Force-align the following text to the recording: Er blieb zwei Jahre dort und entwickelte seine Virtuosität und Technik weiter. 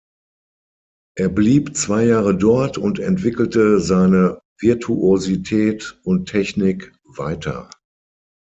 Er 1.15 1.29
blieb 1.29 1.77
zwei 1.77 2.07
Jahre 2.07 2.35
dort 2.35 2.79
und 2.79 2.97
entwickelte 2.97 3.79
seine 3.79 4.41
Virtuosität 4.59 5.99
und 6.03 6.25
Technik 6.27 6.91
weiter. 7.03 7.69